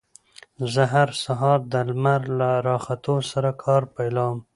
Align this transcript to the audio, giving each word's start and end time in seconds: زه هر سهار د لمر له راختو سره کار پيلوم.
زه 0.73 0.83
هر 0.93 1.09
سهار 1.23 1.59
د 1.71 1.73
لمر 1.87 2.21
له 2.39 2.49
راختو 2.67 3.15
سره 3.31 3.49
کار 3.63 3.81
پيلوم. 3.95 4.37